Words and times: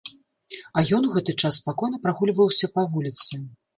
А 0.79 0.83
ён 0.97 1.03
у 1.09 1.11
гэты 1.15 1.35
час 1.41 1.53
спакойна 1.61 2.01
прагульваўся 2.07 2.71
па 2.79 2.87
вуліцы. 2.95 3.43